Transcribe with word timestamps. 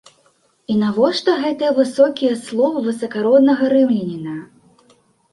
І 0.75 0.75
навошта 0.83 1.33
гэтыя 1.43 1.73
высокія 1.79 2.33
словы 2.45 2.81
высакароднага 2.87 3.69
рымляніна? 3.75 4.33